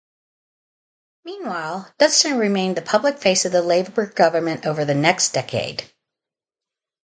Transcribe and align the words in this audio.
Meanwhile, 1.25 1.93
Dunstan 1.99 2.39
remained 2.39 2.75
the 2.75 2.81
public 2.81 3.19
face 3.19 3.45
of 3.45 3.51
the 3.51 3.61
Labor 3.61 4.07
government 4.07 4.65
over 4.65 4.83
the 4.83 4.95
next 4.95 5.31
decade. 5.31 5.83